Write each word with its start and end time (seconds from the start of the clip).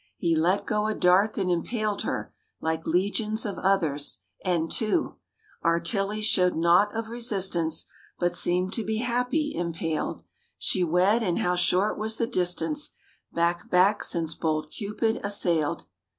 He 0.17 0.35
let 0.35 0.65
go 0.65 0.87
a 0.87 0.95
dart 0.95 1.35
that 1.35 1.47
impaled 1.47 2.01
her 2.01 2.33
Like 2.59 2.87
legions 2.87 3.45
of 3.45 3.59
others. 3.59 4.21
And, 4.43 4.71
too. 4.71 5.17
Our 5.61 5.79
Tillie 5.79 6.23
showed 6.23 6.55
naught 6.55 6.95
of 6.95 7.09
resistance 7.09 7.85
But 8.17 8.35
seemed 8.35 8.73
to 8.73 8.83
be 8.83 8.97
happy—impaled. 8.97 10.23
She 10.57 10.83
wed, 10.83 11.21
and 11.21 11.37
how 11.37 11.55
short 11.55 11.99
was 11.99 12.15
the 12.17 12.25
distance 12.25 12.93
Back, 13.31 13.69
back 13.69 14.03
since 14.03 14.33
bold 14.33 14.71
Cupid 14.71 15.19
assailed. 15.23 15.85